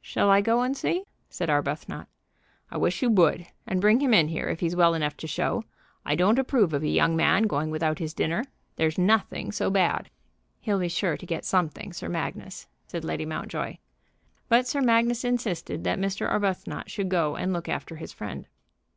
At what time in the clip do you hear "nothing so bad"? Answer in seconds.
8.96-10.08